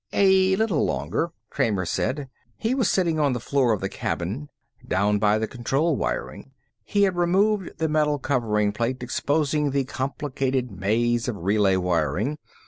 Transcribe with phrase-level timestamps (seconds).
[0.13, 2.27] "A little longer," Kramer said.
[2.57, 4.49] He was sitting on the floor of the cabin,
[4.87, 6.49] down by the control wiring.
[6.83, 12.39] He had removed the metal covering plate, exposing the complicated maze of relay wiring.